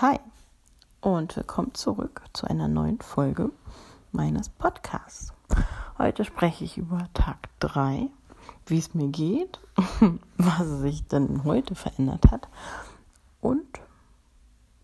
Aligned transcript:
Hi 0.00 0.20
und 1.00 1.34
willkommen 1.34 1.74
zurück 1.74 2.22
zu 2.32 2.46
einer 2.46 2.68
neuen 2.68 3.00
Folge 3.00 3.50
meines 4.12 4.48
Podcasts. 4.48 5.32
Heute 5.98 6.24
spreche 6.24 6.62
ich 6.62 6.78
über 6.78 7.08
Tag 7.14 7.48
3, 7.58 8.08
wie 8.66 8.78
es 8.78 8.94
mir 8.94 9.08
geht, 9.08 9.58
was 10.36 10.68
sich 10.82 11.08
denn 11.08 11.42
heute 11.42 11.74
verändert 11.74 12.30
hat 12.30 12.46
und 13.40 13.66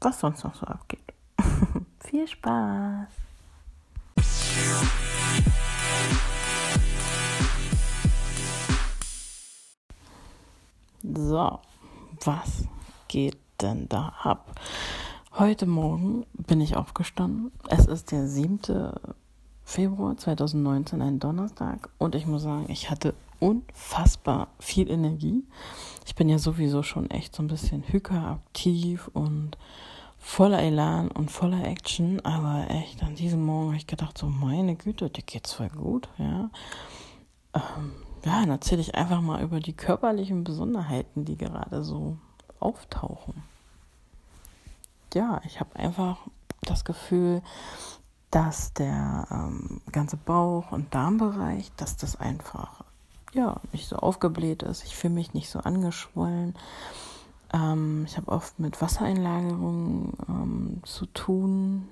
was 0.00 0.18
sonst 0.18 0.42
noch 0.42 0.56
so 0.56 0.66
abgeht. 0.66 1.14
Viel 2.00 2.26
Spaß! 2.26 3.06
So, 11.04 11.60
was 12.24 12.64
geht 13.06 13.43
denn 13.64 13.88
da 13.88 14.12
ab? 14.22 14.60
Heute 15.32 15.64
Morgen 15.64 16.26
bin 16.34 16.60
ich 16.60 16.76
aufgestanden. 16.76 17.50
Es 17.68 17.86
ist 17.86 18.12
der 18.12 18.28
7. 18.28 18.92
Februar 19.64 20.16
2019, 20.18 21.00
ein 21.00 21.18
Donnerstag. 21.18 21.88
Und 21.98 22.14
ich 22.14 22.26
muss 22.26 22.42
sagen, 22.42 22.66
ich 22.68 22.90
hatte 22.90 23.14
unfassbar 23.40 24.48
viel 24.58 24.90
Energie. 24.90 25.42
Ich 26.04 26.14
bin 26.14 26.28
ja 26.28 26.38
sowieso 26.38 26.82
schon 26.82 27.10
echt 27.10 27.34
so 27.34 27.42
ein 27.42 27.48
bisschen 27.48 27.82
hyperaktiv 27.88 29.08
und 29.14 29.56
voller 30.18 30.62
Elan 30.62 31.08
und 31.08 31.30
voller 31.30 31.64
Action. 31.64 32.20
Aber 32.24 32.70
echt, 32.70 33.02
an 33.02 33.14
diesem 33.14 33.42
Morgen 33.44 33.68
habe 33.68 33.76
ich 33.76 33.86
gedacht, 33.86 34.18
so 34.18 34.26
meine 34.26 34.76
Güte, 34.76 35.08
dir 35.08 35.22
geht's 35.22 35.54
voll 35.54 35.70
gut, 35.70 36.08
ja. 36.18 36.50
Ähm, 37.54 37.92
ja, 38.26 38.40
dann 38.40 38.50
erzähle 38.50 38.82
ich 38.82 38.94
einfach 38.94 39.22
mal 39.22 39.42
über 39.42 39.58
die 39.58 39.72
körperlichen 39.72 40.44
Besonderheiten, 40.44 41.24
die 41.24 41.38
gerade 41.38 41.82
so 41.82 42.18
auftauchen. 42.60 43.53
Ja, 45.14 45.40
ich 45.44 45.60
habe 45.60 45.76
einfach 45.76 46.18
das 46.62 46.84
Gefühl, 46.84 47.42
dass 48.30 48.72
der 48.72 49.26
ähm, 49.30 49.80
ganze 49.92 50.16
Bauch- 50.16 50.72
und 50.72 50.92
Darmbereich, 50.94 51.70
dass 51.76 51.96
das 51.96 52.16
einfach 52.16 52.84
ja 53.32 53.60
nicht 53.72 53.88
so 53.88 53.96
aufgebläht 53.96 54.62
ist. 54.62 54.84
Ich 54.84 54.96
fühle 54.96 55.14
mich 55.14 55.34
nicht 55.34 55.48
so 55.48 55.60
angeschwollen. 55.60 56.54
Ähm, 57.52 58.04
ich 58.06 58.16
habe 58.16 58.32
oft 58.32 58.58
mit 58.58 58.80
Wassereinlagerungen 58.82 60.12
ähm, 60.28 60.80
zu 60.84 61.06
tun. 61.06 61.88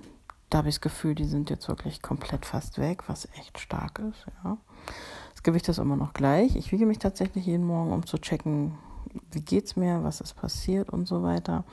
Da 0.50 0.58
habe 0.58 0.68
ich 0.68 0.76
das 0.76 0.80
Gefühl, 0.80 1.14
die 1.14 1.24
sind 1.24 1.48
jetzt 1.48 1.68
wirklich 1.68 2.02
komplett 2.02 2.44
fast 2.44 2.78
weg, 2.78 3.04
was 3.06 3.28
echt 3.38 3.58
stark 3.58 4.00
ist. 4.00 4.26
Ja. 4.44 4.58
Das 5.32 5.42
Gewicht 5.42 5.68
ist 5.68 5.78
immer 5.78 5.96
noch 5.96 6.12
gleich. 6.12 6.56
Ich 6.56 6.72
wiege 6.72 6.86
mich 6.86 6.98
tatsächlich 6.98 7.46
jeden 7.46 7.66
Morgen, 7.66 7.92
um 7.92 8.04
zu 8.04 8.18
checken, 8.18 8.76
wie 9.30 9.40
geht 9.40 9.66
es 9.66 9.76
mir, 9.76 10.02
was 10.02 10.20
ist 10.20 10.34
passiert 10.34 10.90
und 10.90 11.06
so 11.06 11.22
weiter. 11.22 11.64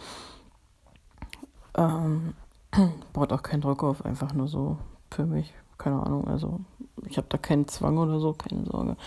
Ähm, 1.76 2.34
baut 3.14 3.34
auch 3.34 3.44
keinen 3.44 3.62
Druck 3.62 3.84
auf, 3.84 4.06
einfach 4.06 4.34
nur 4.34 4.48
so 4.48 4.78
für 5.12 5.26
mich. 5.26 5.54
Keine 5.78 6.02
Ahnung, 6.02 6.28
also 6.28 6.60
ich 7.08 7.18
habe 7.18 7.28
da 7.30 7.38
keinen 7.38 7.68
Zwang 7.68 7.98
oder 7.98 8.20
so, 8.20 8.34
keine 8.34 8.66
Sorge. 8.66 8.98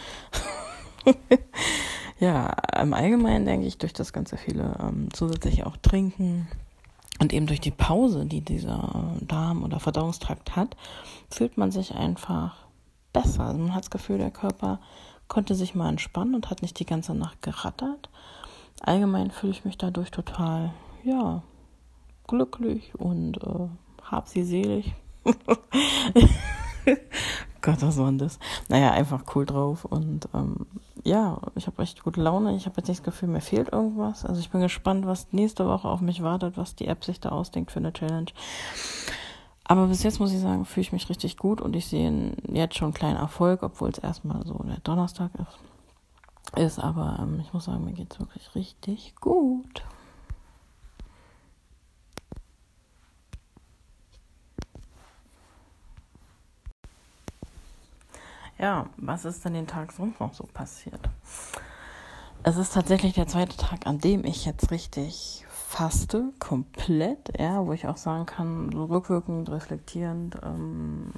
ja, 2.19 2.55
im 2.81 2.95
Allgemeinen 2.95 3.45
denke 3.45 3.67
ich, 3.67 3.77
durch 3.79 3.93
das 3.93 4.13
ganze 4.13 4.37
viele 4.37 4.77
ähm, 4.81 5.09
zusätzlich 5.13 5.65
auch 5.67 5.77
trinken 5.77 6.49
und 7.21 7.33
eben 7.33 7.47
durch 7.47 7.61
die 7.61 7.71
Pause, 7.71 8.27
die 8.27 8.41
dieser 8.41 9.15
Darm- 9.21 9.63
oder 9.63 9.81
Verdauungstrakt 9.81 10.57
hat, 10.57 10.77
fühlt 11.31 11.59
man 11.59 11.71
sich 11.71 11.95
einfach 11.95 12.57
besser. 13.13 13.45
Also 13.45 13.59
man 13.59 13.75
hat 13.75 13.85
das 13.85 13.91
Gefühl, 13.91 14.19
der 14.19 14.31
Körper 14.31 14.81
konnte 15.29 15.55
sich 15.55 15.75
mal 15.75 15.89
entspannen 15.89 16.35
und 16.35 16.51
hat 16.51 16.63
nicht 16.63 16.79
die 16.79 16.87
ganze 16.87 17.15
Nacht 17.15 17.41
gerattert. 17.43 18.09
Allgemein 18.81 19.31
fühle 19.31 19.53
ich 19.53 19.65
mich 19.65 19.79
dadurch 19.79 20.11
total, 20.11 20.73
ja, 21.05 21.43
glücklich 22.27 22.95
und 22.99 23.39
äh, 23.39 23.69
hab 24.03 24.29
sie 24.29 24.45
selig. 24.45 24.95
Gott, 27.63 27.81
was 27.81 27.97
war 27.97 28.07
denn 28.07 28.19
das? 28.19 28.41
Naja, 28.69 28.91
einfach 28.91 29.23
cool 29.35 29.47
drauf 29.47 29.85
und 29.85 30.29
ähm, 30.35 30.67
ja, 31.05 31.41
ich 31.55 31.67
habe 31.67 31.83
echt 31.83 32.03
gute 32.03 32.21
Laune. 32.21 32.57
Ich 32.57 32.67
habe 32.67 32.77
jetzt 32.79 32.89
nicht 32.89 33.01
das 33.01 33.05
Gefühl, 33.05 33.29
mir 33.29 33.41
fehlt 33.41 33.73
irgendwas. 33.73 34.25
Also 34.25 34.41
ich 34.41 34.51
bin 34.51 34.61
gespannt, 34.61 35.07
was 35.07 35.33
nächste 35.33 35.67
Woche 35.67 35.89
auf 35.89 36.01
mich 36.01 36.23
wartet, 36.23 36.57
was 36.57 36.75
die 36.75 36.89
App 36.89 37.05
sich 37.05 37.21
da 37.21 37.31
ausdenkt 37.31 37.71
für 37.71 37.79
eine 37.79 37.93
Challenge. 37.93 38.31
Aber 39.65 39.87
bis 39.87 40.03
jetzt 40.03 40.19
muss 40.19 40.33
ich 40.33 40.41
sagen, 40.41 40.65
fühle 40.65 40.83
ich 40.83 40.93
mich 40.93 41.09
richtig 41.09 41.37
gut 41.37 41.61
und 41.61 41.75
ich 41.77 41.87
sehe 41.87 42.37
jetzt 42.53 42.77
schon 42.77 42.87
einen 42.87 42.95
kleinen 42.95 43.17
Erfolg, 43.17 43.63
obwohl 43.63 43.91
es 43.91 43.99
erstmal 43.99 44.45
so 44.45 44.55
der 44.65 44.81
Donnerstag 44.81 45.31
ist. 45.37 46.59
Ist, 46.59 46.79
aber 46.81 47.19
ähm, 47.21 47.41
ich 47.41 47.53
muss 47.53 47.65
sagen, 47.65 47.85
mir 47.85 47.93
geht 47.93 48.13
es 48.13 48.21
wirklich 48.21 48.55
richtig 48.55 49.15
gut. 49.21 49.82
Ja, 58.63 58.87
was 58.97 59.25
ist 59.25 59.45
denn 59.45 59.55
den 59.55 59.67
Tag 59.67 59.91
sonst 59.91 60.21
noch 60.21 60.33
so 60.33 60.45
passiert? 60.45 61.01
Es 62.45 62.57
ist 62.57 62.75
tatsächlich 62.75 63.13
der 63.13 63.27
zweite 63.27 63.57
Tag, 63.57 63.89
an 63.89 63.99
dem 63.99 64.25
ich 64.25 64.45
jetzt 64.45 64.71
richtig 64.71 65.45
faste, 65.49 66.33
komplett, 66.39 67.37
ja, 67.41 67.67
wo 67.67 67.73
ich 67.73 67.89
auch 67.89 67.97
sagen 67.97 68.25
kann, 68.25 68.71
so 68.73 68.85
rückwirkend, 68.85 69.51
reflektierend, 69.51 70.37
ähm, 70.45 71.13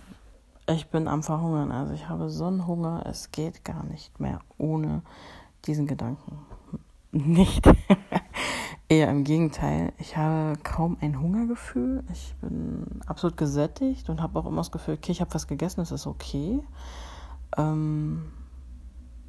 ich 0.67 0.87
bin 0.87 1.07
am 1.07 1.23
Verhungern. 1.23 1.71
Also 1.71 1.93
ich 1.93 2.09
habe 2.09 2.31
so 2.31 2.47
einen 2.47 2.67
Hunger, 2.67 3.05
es 3.05 3.31
geht 3.31 3.63
gar 3.63 3.85
nicht 3.85 4.19
mehr 4.19 4.41
ohne 4.57 5.03
diesen 5.67 5.87
Gedanken. 5.87 6.39
Nicht. 7.13 7.69
Eher 8.89 9.11
im 9.11 9.25
Gegenteil. 9.25 9.93
Ich 9.99 10.17
habe 10.17 10.59
kaum 10.63 10.97
ein 11.03 11.21
Hungergefühl. 11.21 12.05
Ich 12.11 12.35
bin 12.41 13.03
absolut 13.07 13.37
gesättigt 13.37 14.09
und 14.09 14.23
habe 14.23 14.39
auch 14.39 14.47
immer 14.47 14.63
das 14.63 14.73
Gefühl, 14.73 14.95
okay, 14.95 15.13
ich 15.13 15.21
habe 15.21 15.35
was 15.35 15.47
gegessen, 15.47 15.83
es 15.83 15.93
ist 15.93 16.07
okay. 16.07 16.63
Ähm, 17.57 18.33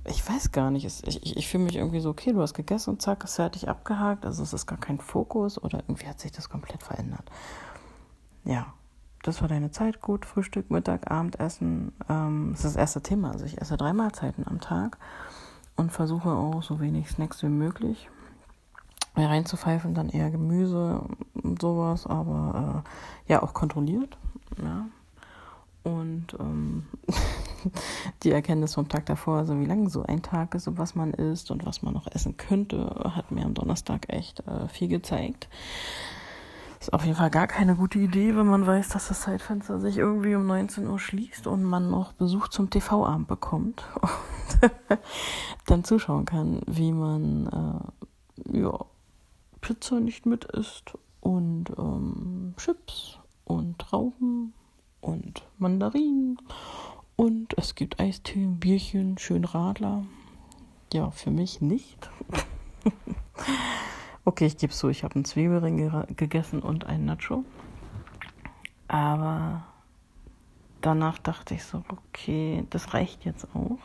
ich 0.06 0.28
weiß 0.28 0.52
gar 0.52 0.72
nicht. 0.72 0.86
Ich, 0.86 1.06
ich, 1.08 1.38
ich 1.38 1.48
fühle 1.48 1.64
mich 1.64 1.76
irgendwie 1.76 2.00
so, 2.00 2.10
okay, 2.10 2.32
du 2.32 2.42
hast 2.42 2.54
gegessen 2.54 2.92
und 2.92 3.02
zack, 3.02 3.24
ist 3.24 3.36
fertig 3.36 3.70
abgehakt. 3.70 4.26
Also 4.26 4.44
es 4.44 4.54
ist 4.54 4.68
gar 4.68 4.80
kein 4.80 5.00
Fokus 5.00 5.62
oder 5.62 5.80
irgendwie 5.88 6.08
hat 6.08 6.20
sich 6.20 6.32
das 6.32 6.50
komplett 6.50 6.84
verändert. 6.84 7.30
Ja, 8.44 8.74
das 9.24 9.42
war 9.42 9.48
deine 9.48 9.72
Zeit 9.72 10.02
gut. 10.02 10.26
Frühstück, 10.26 10.70
Mittag, 10.70 11.10
Abendessen. 11.10 11.94
Ähm, 12.10 12.50
das 12.52 12.60
ist 12.60 12.76
das 12.76 12.76
erste 12.76 13.02
Thema. 13.02 13.32
Also 13.32 13.46
ich 13.46 13.60
esse 13.60 13.78
drei 13.78 13.94
Mahlzeiten 13.94 14.46
am 14.48 14.62
Tag 14.62 14.98
und 15.76 15.92
versuche 15.92 16.30
auch 16.30 16.62
so 16.62 16.80
wenig 16.80 17.10
Snacks 17.10 17.42
wie 17.44 17.50
möglich 17.50 18.10
reinzupfeifen, 19.24 19.94
dann 19.94 20.10
eher 20.10 20.30
Gemüse 20.30 21.02
und 21.42 21.62
sowas, 21.62 22.06
aber 22.06 22.84
äh, 23.28 23.32
ja, 23.32 23.44
auch 23.44 23.54
kontrolliert. 23.54 24.18
Ja. 24.62 24.88
Und 25.84 26.36
ähm, 26.40 26.86
die 28.26 28.32
Erkenntnis 28.32 28.74
vom 28.74 28.90
Tag 28.90 29.06
davor, 29.06 29.38
also 29.38 29.60
wie 29.60 29.66
lang 29.66 29.88
so 29.90 30.04
ein 30.04 30.22
Tag 30.22 30.56
ist 30.56 30.68
und 30.68 30.78
was 30.78 30.96
man 30.96 31.14
isst 31.14 31.52
und 31.52 31.66
was 31.66 31.82
man 31.82 31.94
noch 31.94 32.08
essen 32.08 32.38
könnte, 32.38 33.12
hat 33.16 33.32
mir 33.32 33.46
am 33.46 33.54
Donnerstag 33.54 34.12
echt 34.12 34.46
äh, 34.48 34.68
viel 34.68 34.88
gezeigt. 34.88 35.48
Ist 36.80 36.92
auf 36.94 37.06
jeden 37.06 37.16
Fall 37.16 37.30
gar 37.30 37.48
keine 37.48 37.76
gute 37.76 38.00
Idee, 38.00 38.36
wenn 38.36 38.48
man 38.48 38.68
weiß, 38.68 38.90
dass 38.90 39.08
das 39.08 39.22
Zeitfenster 39.22 39.80
sich 39.80 39.98
irgendwie 39.98 40.36
um 40.36 40.46
19 40.46 40.88
Uhr 40.88 41.00
schließt 41.00 41.48
und 41.48 41.64
man 41.64 41.90
noch 41.90 42.14
Besuch 42.14 42.48
zum 42.50 42.70
TV-Abend 42.70 43.28
bekommt 43.28 43.84
und 44.62 44.70
dann 45.68 45.84
zuschauen 45.84 46.26
kann, 46.26 46.62
wie 46.68 46.92
man 46.92 47.94
äh, 48.50 48.60
ja, 48.60 48.86
Pizza 49.62 50.00
nicht 50.00 50.26
mit 50.26 50.46
isst 50.46 50.94
und 51.22 51.72
ähm, 51.78 52.54
Chips 52.58 53.20
und 53.46 53.80
Trauben 53.80 54.54
und 55.02 55.44
Mandarinen 55.58 56.38
und 57.16 57.58
es 57.58 57.76
gibt 57.76 58.00
Eistee, 58.00 58.46
Bierchen, 58.46 59.18
schön 59.18 59.46
Radler. 59.46 60.06
Ja, 60.94 61.12
für 61.12 61.32
mich 61.32 61.62
nicht. 61.62 62.10
okay, 64.26 64.46
ich 64.46 64.58
gebe 64.58 64.74
so, 64.74 64.90
ich 64.90 65.04
habe 65.04 65.16
einen 65.16 65.26
Zwiebelring 65.26 66.06
gegessen 66.16 66.62
und 66.62 66.86
einen 66.86 67.06
Nacho. 67.06 67.44
Aber 68.88 69.66
danach 70.82 71.18
dachte 71.20 71.56
ich 71.56 71.64
so, 71.64 71.84
okay, 71.88 72.66
das 72.70 72.94
reicht 72.94 73.26
jetzt 73.26 73.48
auch. 73.54 73.80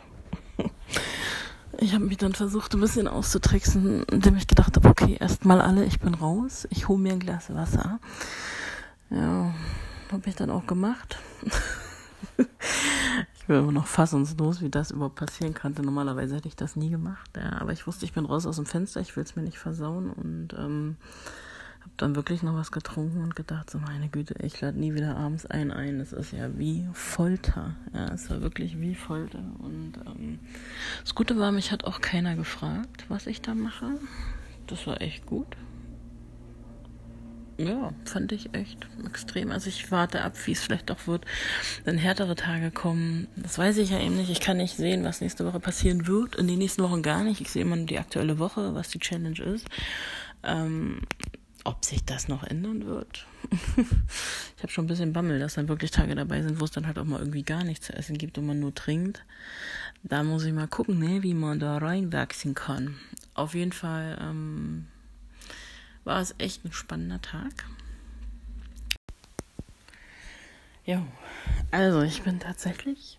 Ich 1.79 1.95
habe 1.95 2.05
mich 2.05 2.19
dann 2.19 2.35
versucht, 2.35 2.75
ein 2.75 2.81
bisschen 2.81 3.09
auszutricksen, 3.09 4.03
indem 4.05 4.37
ich 4.37 4.49
gedacht 4.49 4.77
habe, 4.77 4.89
okay, 4.89 5.17
erstmal 5.19 5.61
alle, 5.61 5.85
ich 5.85 6.01
bin 6.01 6.15
raus, 6.15 6.67
ich 6.71 6.89
hole 6.89 6.99
mir 6.99 7.13
ein 7.13 7.21
Glas 7.21 7.55
Wasser. 7.55 8.01
Ja, 9.09 9.55
habe 10.11 10.29
ich 10.29 10.35
dann 10.35 10.51
auch 10.51 10.67
gemacht. 10.67 11.19
bin 13.51 13.59
immer 13.59 13.73
noch 13.73 13.89
fassungslos, 13.89 14.61
wie 14.61 14.71
das 14.71 14.93
überhaupt 14.93 15.17
passieren 15.17 15.55
konnte. 15.55 15.83
Normalerweise 15.83 16.37
hätte 16.37 16.47
ich 16.47 16.55
das 16.55 16.77
nie 16.77 16.89
gemacht. 16.89 17.29
Ja, 17.37 17.61
aber 17.61 17.73
ich 17.73 17.85
wusste, 17.85 18.05
ich 18.05 18.13
bin 18.13 18.25
raus 18.25 18.47
aus 18.47 18.57
dem 18.57 18.67
Fenster, 18.67 19.01
ich 19.01 19.17
will 19.17 19.25
es 19.25 19.35
mir 19.35 19.43
nicht 19.43 19.59
versauen 19.59 20.11
und 20.11 20.53
ähm, 20.57 20.97
habe 21.81 21.91
dann 21.97 22.15
wirklich 22.15 22.45
noch 22.45 22.55
was 22.55 22.71
getrunken 22.71 23.25
und 23.25 23.35
gedacht, 23.35 23.69
so 23.69 23.79
meine 23.79 24.09
Güte, 24.09 24.37
ich 24.41 24.61
lade 24.61 24.79
nie 24.79 24.95
wieder 24.95 25.17
abends 25.17 25.47
ein 25.47 25.73
ein. 25.73 25.99
Das 25.99 26.13
ist 26.13 26.33
ja 26.33 26.57
wie 26.59 26.89
Folter. 26.93 27.75
Ja, 27.93 28.15
es 28.15 28.31
war 28.31 28.41
wirklich 28.41 28.81
wie 28.81 28.95
Folter. 28.95 29.43
Und 29.59 29.95
ähm, 30.07 30.39
das 31.03 31.17
Gute 31.17 31.37
war, 31.37 31.51
mich 31.51 31.73
hat 31.73 31.85
auch 31.85 32.01
keiner 32.01 32.37
gefragt, 32.37 33.07
was 33.09 33.27
ich 33.27 33.43
da 33.43 33.57
mache. 33.57 33.99
Das 34.69 34.87
war 34.87 35.01
echt 35.01 35.27
gut. 35.27 35.57
Ja, 37.67 37.93
fand 38.05 38.33
ich 38.33 38.55
echt 38.55 38.87
extrem. 39.05 39.51
Also 39.51 39.69
ich 39.69 39.91
warte 39.91 40.23
ab, 40.23 40.35
wie 40.47 40.53
es 40.53 40.63
vielleicht 40.63 40.89
doch 40.89 41.07
wird, 41.07 41.25
wenn 41.85 41.99
härtere 41.99 42.35
Tage 42.35 42.71
kommen. 42.71 43.29
Das 43.37 43.59
weiß 43.59 43.77
ich 43.79 43.91
ja 43.91 44.01
eben 44.01 44.17
nicht. 44.17 44.31
Ich 44.31 44.41
kann 44.41 44.57
nicht 44.57 44.77
sehen, 44.77 45.05
was 45.05 45.21
nächste 45.21 45.45
Woche 45.45 45.61
passieren 45.61 46.07
wird. 46.07 46.37
In 46.37 46.49
den 46.49 46.59
nächsten 46.59 46.83
Wochen 46.83 47.03
gar 47.03 47.23
nicht. 47.23 47.41
Ich 47.41 47.51
sehe 47.51 47.63
immer 47.63 47.77
nur 47.77 47.87
die 47.87 47.99
aktuelle 47.99 48.39
Woche, 48.39 48.75
was 48.75 48.89
die 48.89 48.99
Challenge 48.99 49.41
ist. 49.43 49.67
Ähm, 50.43 51.03
ob 51.65 51.85
sich 51.85 52.05
das 52.05 52.29
noch 52.29 52.43
ändern 52.45 52.87
wird. 52.87 53.27
ich 53.77 54.63
habe 54.63 54.73
schon 54.73 54.87
ein 54.87 54.89
bisschen 54.89 55.13
Bammel, 55.13 55.39
dass 55.39 55.55
dann 55.55 55.69
wirklich 55.69 55.91
Tage 55.91 56.15
dabei 56.15 56.43
sind, 56.43 56.61
wo 56.61 56.65
es 56.65 56.71
dann 56.71 56.87
halt 56.87 56.99
auch 56.99 57.05
mal 57.05 57.21
irgendwie 57.21 57.43
gar 57.43 57.65
nichts 57.65 57.87
zu 57.87 57.93
essen 57.93 58.17
gibt 58.17 58.39
und 58.39 58.47
man 58.47 58.61
nur 58.61 58.75
trinkt. 58.75 59.25
Da 60.03 60.23
muss 60.23 60.45
ich 60.45 60.55
mal 60.55 60.69
gucken, 60.69 60.99
ne, 60.99 61.23
wie 61.23 61.35
man 61.35 61.61
da 61.61 61.77
reinwachsen 61.77 62.55
kann. 62.55 62.97
Auf 63.35 63.55
jeden 63.55 63.73
Fall 63.73 64.19
ähm, 64.19 64.87
war 66.05 66.21
es 66.21 66.35
echt 66.39 66.65
ein 66.65 66.73
spannender 66.73 67.21
Tag. 67.21 67.65
Ja, 70.85 71.07
also 71.71 72.03
ich 72.03 72.23
bin 72.23 72.41
tatsächlich 72.41 73.19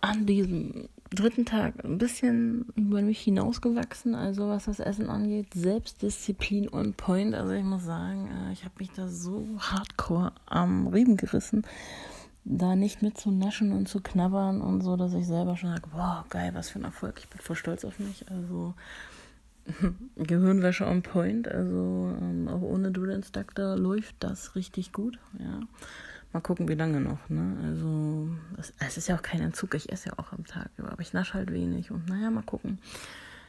an 0.00 0.24
diesem 0.24 0.88
dritten 1.10 1.44
Tag 1.44 1.84
ein 1.84 1.98
bisschen 1.98 2.66
über 2.76 3.02
mich 3.02 3.20
hinausgewachsen, 3.20 4.14
also 4.14 4.48
was 4.48 4.66
das 4.66 4.80
Essen 4.80 5.10
angeht. 5.10 5.48
Selbstdisziplin 5.54 6.72
on 6.72 6.94
point. 6.94 7.34
Also 7.34 7.52
ich 7.52 7.64
muss 7.64 7.84
sagen, 7.84 8.28
äh, 8.28 8.52
ich 8.52 8.64
habe 8.64 8.74
mich 8.78 8.90
da 8.92 9.08
so 9.08 9.46
hardcore 9.58 10.32
am 10.46 10.86
Riemen 10.86 11.16
gerissen, 11.16 11.66
da 12.44 12.76
nicht 12.76 13.02
mit 13.02 13.18
zu 13.18 13.30
naschen 13.30 13.72
und 13.72 13.88
zu 13.88 14.00
knabbern 14.00 14.60
und 14.60 14.82
so, 14.82 14.96
dass 14.96 15.12
ich 15.12 15.26
selber 15.26 15.56
schon 15.56 15.70
sage, 15.70 15.88
wow, 15.92 16.24
geil, 16.30 16.52
was 16.54 16.70
für 16.70 16.78
ein 16.78 16.84
Erfolg. 16.84 17.18
Ich 17.18 17.28
bin 17.28 17.40
voll 17.40 17.56
stolz 17.56 17.84
auf 17.84 17.98
mich. 17.98 18.30
Also 18.30 18.74
Gehirnwäsche 20.16 20.86
on 20.86 21.02
point. 21.02 21.48
Also 21.48 22.16
ähm, 22.20 22.48
auch 22.48 22.62
ohne 22.62 22.90
Durians 22.90 23.32
Doctor 23.32 23.76
läuft 23.76 24.16
das 24.20 24.54
richtig 24.54 24.92
gut. 24.92 25.18
Ja. 25.38 25.60
Mal 26.32 26.40
gucken, 26.40 26.68
wie 26.68 26.74
lange 26.74 27.00
noch. 27.00 27.28
Ne? 27.28 27.56
Also 27.64 28.28
es, 28.58 28.72
es, 28.78 28.96
ist 28.96 29.08
ja 29.08 29.16
auch 29.16 29.22
kein 29.22 29.40
Entzug. 29.40 29.74
Ich 29.74 29.90
esse 29.90 30.10
ja 30.10 30.18
auch 30.18 30.32
am 30.32 30.44
Tag 30.44 30.70
über, 30.78 30.92
aber 30.92 31.02
ich 31.02 31.12
nasche 31.12 31.34
halt 31.34 31.52
wenig. 31.52 31.90
Und 31.90 32.08
naja, 32.08 32.30
mal 32.30 32.42
gucken. 32.42 32.78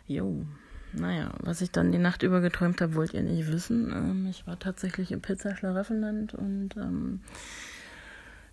Jo. 0.07 0.45
Naja, 0.93 1.31
was 1.39 1.61
ich 1.61 1.71
dann 1.71 1.91
die 1.91 1.97
Nacht 1.97 2.23
über 2.23 2.41
geträumt 2.41 2.81
habe, 2.81 2.95
wollt 2.95 3.13
ihr 3.13 3.23
nicht 3.23 3.51
wissen. 3.51 3.91
Ähm, 3.91 4.27
ich 4.29 4.45
war 4.47 4.59
tatsächlich 4.59 5.11
im 5.11 5.21
Pizza-Schlaraffenland 5.21 6.33
und 6.33 6.75
ähm, 6.75 7.21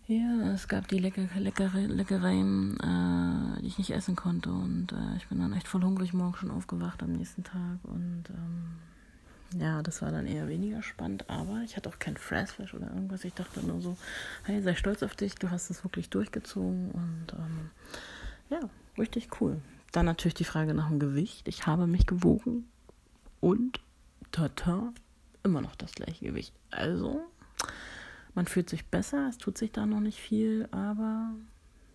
ja, 0.08 0.52
es 0.55 0.69
gab 0.69 0.88
die 0.88 0.99
lecker, 0.99 1.28
leckere, 1.37 1.87
Leckereien, 1.87 2.81
äh, 2.81 3.60
die 3.60 3.66
ich 3.66 3.76
nicht 3.76 3.90
essen 3.90 4.16
konnte. 4.16 4.50
Und 4.50 4.93
äh, 4.93 5.16
ich 5.19 5.28
bin 5.28 5.38
dann 5.38 5.52
echt 5.52 5.69
voll 5.69 5.82
hungrig 5.82 6.14
morgen 6.14 6.34
schon 6.34 6.50
aufgewacht 6.50 7.02
am 7.02 7.12
nächsten 7.12 7.44
Tag. 7.44 7.78
Und 7.82 8.25
ähm, 8.31 9.60
ja, 9.60 9.82
das 9.82 10.00
war 10.00 10.10
dann 10.10 10.26
eher 10.26 10.49
weniger 10.49 10.82
spannend. 10.82 11.28
Aber 11.28 11.60
ich 11.62 11.76
hatte 11.76 11.90
auch 11.90 11.99
kein 11.99 12.16
Fressflash 12.16 12.72
oder 12.72 12.88
irgendwas. 12.88 13.22
Ich 13.25 13.34
dachte 13.34 13.60
nur 13.60 13.82
so, 13.82 13.99
hey, 14.44 14.62
sei 14.62 14.75
stolz 14.75 15.02
auf 15.02 15.14
dich, 15.14 15.34
du 15.34 15.50
hast 15.50 15.69
es 15.69 15.84
wirklich 15.84 16.08
durchgezogen. 16.08 16.90
Und 16.90 17.26
ähm, 17.34 17.70
ja, 18.49 18.61
richtig 18.96 19.43
cool. 19.43 19.61
Dann 19.93 20.06
natürlich 20.06 20.34
die 20.34 20.44
Frage 20.44 20.72
nach 20.72 20.88
dem 20.88 21.00
Gewicht. 21.00 21.46
Ich 21.49 21.66
habe 21.66 21.87
mich 21.87 22.06
gewogen 22.06 22.66
und 23.40 23.81
tata, 24.32 24.90
immer 25.43 25.61
noch 25.61 25.76
das 25.76 25.93
gleiche 25.93 26.25
Gewicht. 26.25 26.54
Also 26.70 27.20
man 28.34 28.46
fühlt 28.46 28.69
sich 28.70 28.86
besser, 28.86 29.28
es 29.28 29.38
tut 29.38 29.58
sich 29.58 29.72
da 29.72 29.86
noch 29.86 30.00
nicht 30.00 30.19
viel, 30.19 30.69
aber 30.70 31.32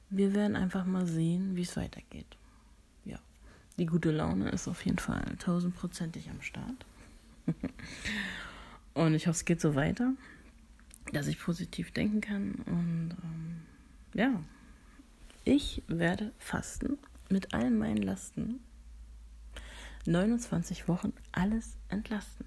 wir 0.09 0.33
werden 0.33 0.56
einfach 0.56 0.85
mal 0.85 1.06
sehen, 1.06 1.56
wie 1.56 1.62
es 1.62 1.75
weitergeht. 1.77 2.38
Ja, 3.06 3.18
die 3.77 3.85
gute 3.85 4.12
Laune 4.12 4.50
ist 4.50 4.68
auf 4.68 4.85
jeden 4.85 5.00
Fall 5.00 5.24
tausendprozentig 5.39 6.30
am 6.30 6.41
Start. 6.41 6.85
und 8.94 9.13
ich 9.15 9.27
hoffe, 9.27 9.38
es 9.38 9.45
geht 9.45 9.62
so 9.62 9.75
weiter, 9.75 10.13
dass 11.12 11.27
ich 11.27 11.39
positiv 11.39 11.91
denken 11.91 12.21
kann. 12.21 12.53
Und 12.65 13.15
ähm, 13.24 13.62
ja, 14.13 14.44
ich 15.45 15.83
werde 15.88 16.31
fasten 16.38 16.97
mit 17.30 17.53
all 17.53 17.71
meinen 17.71 18.01
Lasten 18.01 18.59
29 20.06 20.88
Wochen 20.88 21.13
alles 21.31 21.77
entlasten. 21.89 22.45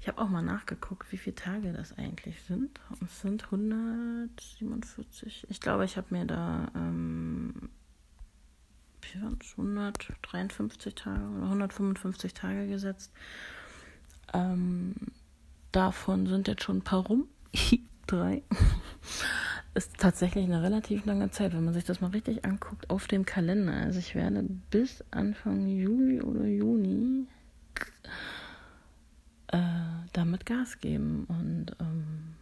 Ich 0.00 0.08
habe 0.08 0.20
auch 0.22 0.28
mal 0.28 0.42
nachgeguckt, 0.42 1.12
wie 1.12 1.18
viele 1.18 1.36
Tage 1.36 1.74
das 1.74 1.98
eigentlich 1.98 2.40
sind. 2.42 2.80
Es 3.04 3.20
sind 3.20 3.44
147. 3.44 5.46
Ich 5.50 5.60
glaube, 5.60 5.84
ich 5.84 5.98
habe 5.98 6.06
mir 6.10 6.24
da 6.24 6.72
ähm, 6.74 7.68
153 9.14 10.94
Tage 10.94 11.20
oder 11.20 11.42
155 11.44 12.32
Tage 12.32 12.66
gesetzt. 12.66 13.12
Ähm, 14.32 14.94
davon 15.70 16.26
sind 16.26 16.48
jetzt 16.48 16.62
schon 16.62 16.78
ein 16.78 16.82
paar 16.82 17.06
rum. 17.06 17.28
Drei. 18.06 18.42
Ist 19.74 19.98
tatsächlich 19.98 20.46
eine 20.46 20.62
relativ 20.62 21.04
lange 21.04 21.30
Zeit, 21.30 21.52
wenn 21.52 21.64
man 21.64 21.74
sich 21.74 21.84
das 21.84 22.00
mal 22.00 22.08
richtig 22.10 22.46
anguckt 22.46 22.88
auf 22.88 23.06
dem 23.06 23.26
Kalender. 23.26 23.74
Also 23.74 23.98
ich 23.98 24.14
werde 24.14 24.44
bis 24.70 25.04
Anfang 25.10 25.68
Juli 25.68 26.22
oder 26.22 26.46
Juni 26.46 27.26
äh, 29.52 29.79
damit 30.12 30.46
Gas 30.46 30.78
geben. 30.80 31.24
Und 31.28 31.76
ähm, 31.80 32.34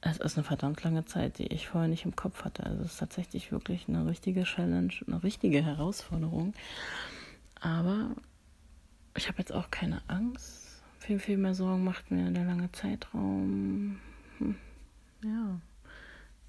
es 0.00 0.18
ist 0.18 0.36
eine 0.36 0.44
verdammt 0.44 0.82
lange 0.82 1.04
Zeit, 1.04 1.38
die 1.38 1.46
ich 1.48 1.68
vorher 1.68 1.88
nicht 1.88 2.04
im 2.04 2.16
Kopf 2.16 2.44
hatte. 2.44 2.64
Also 2.64 2.82
es 2.82 2.92
ist 2.92 2.98
tatsächlich 2.98 3.52
wirklich 3.52 3.88
eine 3.88 4.06
richtige 4.06 4.44
Challenge, 4.44 4.92
eine 5.06 5.22
richtige 5.22 5.62
Herausforderung. 5.62 6.54
Aber 7.60 8.10
ich 9.16 9.28
habe 9.28 9.38
jetzt 9.38 9.52
auch 9.52 9.70
keine 9.70 10.00
Angst. 10.08 10.82
Viel, 10.98 11.18
viel 11.18 11.36
mehr 11.36 11.54
Sorgen 11.54 11.84
macht 11.84 12.10
mir 12.10 12.30
der 12.30 12.44
lange 12.44 12.70
Zeitraum. 12.72 13.98
Hm, 14.38 14.56
ja. 15.24 15.60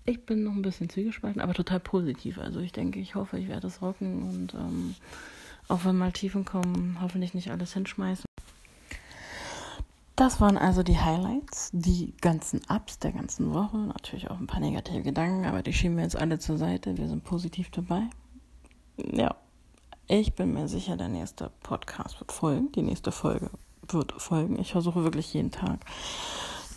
Ich 0.05 0.25
bin 0.25 0.43
noch 0.43 0.53
ein 0.53 0.61
bisschen 0.61 0.89
zwiegespalten, 0.89 1.41
aber 1.41 1.53
total 1.53 1.79
positiv. 1.79 2.39
Also 2.39 2.59
ich 2.59 2.71
denke, 2.71 2.99
ich 2.99 3.15
hoffe, 3.15 3.37
ich 3.37 3.47
werde 3.47 3.67
es 3.67 3.81
rocken 3.81 4.23
und 4.23 4.53
ähm, 4.55 4.95
auch 5.67 5.85
wenn 5.85 5.97
mal 5.97 6.11
Tiefen 6.11 6.43
kommen, 6.43 6.97
hoffentlich 7.01 7.33
nicht 7.33 7.51
alles 7.51 7.73
hinschmeißen. 7.73 8.25
Das 10.21 10.39
waren 10.39 10.55
also 10.55 10.83
die 10.83 10.99
Highlights, 10.99 11.71
die 11.73 12.13
ganzen 12.21 12.61
Ups 12.69 12.99
der 12.99 13.11
ganzen 13.11 13.55
Woche. 13.55 13.75
Natürlich 13.75 14.29
auch 14.29 14.37
ein 14.37 14.45
paar 14.45 14.59
negative 14.59 15.01
Gedanken, 15.01 15.45
aber 15.45 15.63
die 15.63 15.73
schieben 15.73 15.97
wir 15.97 16.03
jetzt 16.03 16.15
alle 16.15 16.37
zur 16.37 16.59
Seite. 16.59 16.95
Wir 16.95 17.07
sind 17.07 17.23
positiv 17.23 17.71
dabei. 17.71 18.03
Ja, 18.97 19.35
ich 20.05 20.35
bin 20.35 20.53
mir 20.53 20.67
sicher, 20.67 20.95
der 20.95 21.07
nächste 21.07 21.49
Podcast 21.63 22.19
wird 22.19 22.31
folgen. 22.31 22.71
Die 22.73 22.83
nächste 22.83 23.11
Folge 23.11 23.49
wird 23.87 24.11
folgen. 24.11 24.59
Ich 24.59 24.73
versuche 24.73 25.03
wirklich 25.03 25.33
jeden 25.33 25.49
Tag 25.49 25.79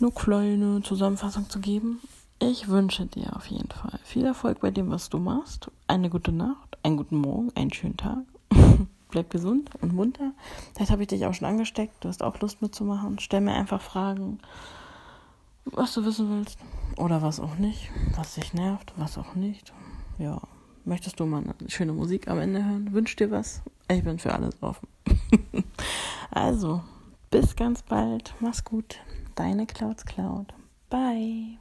eine 0.01 0.09
kleine 0.09 0.81
Zusammenfassung 0.81 1.47
zu 1.47 1.59
geben. 1.59 1.99
Ich 2.39 2.67
wünsche 2.67 3.05
dir 3.05 3.35
auf 3.35 3.45
jeden 3.45 3.69
Fall 3.69 3.99
viel 4.05 4.25
Erfolg 4.25 4.59
bei 4.61 4.71
dem, 4.71 4.89
was 4.89 5.09
du 5.09 5.19
machst. 5.19 5.69
Eine 5.85 6.09
gute 6.09 6.31
Nacht, 6.31 6.79
einen 6.81 6.97
guten 6.97 7.17
Morgen, 7.17 7.51
einen 7.53 7.71
schönen 7.71 7.97
Tag. 7.97 8.23
Bleib 9.15 9.29
gesund 9.29 9.69
und 9.81 9.93
munter. 9.93 10.33
Vielleicht 10.73 10.91
habe 10.91 11.01
ich 11.03 11.07
dich 11.07 11.25
auch 11.25 11.33
schon 11.33 11.47
angesteckt. 11.47 12.03
Du 12.03 12.09
hast 12.09 12.21
auch 12.21 12.37
Lust 12.41 12.61
mitzumachen. 12.61 13.17
Stell 13.19 13.39
mir 13.39 13.53
einfach 13.53 13.81
Fragen, 13.81 14.39
was 15.63 15.93
du 15.93 16.03
wissen 16.03 16.29
willst. 16.29 16.59
Oder 16.97 17.21
was 17.21 17.39
auch 17.39 17.55
nicht. 17.55 17.89
Was 18.17 18.35
dich 18.35 18.53
nervt, 18.53 18.93
was 18.97 19.17
auch 19.17 19.35
nicht. 19.35 19.71
Ja. 20.17 20.41
Möchtest 20.83 21.19
du 21.19 21.25
mal 21.25 21.43
eine 21.43 21.69
schöne 21.69 21.93
Musik 21.93 22.27
am 22.27 22.39
Ende 22.39 22.63
hören? 22.63 22.91
Wünsch 22.91 23.15
dir 23.15 23.31
was? 23.31 23.61
Ich 23.89 24.03
bin 24.03 24.19
für 24.19 24.33
alles 24.33 24.61
offen. 24.61 24.87
also, 26.31 26.83
bis 27.31 27.55
ganz 27.55 27.81
bald. 27.83 28.35
Mach's 28.41 28.65
gut. 28.65 28.99
Deine 29.35 29.65
Clouds 29.65 30.05
Cloud. 30.05 30.53
Bye. 30.89 31.53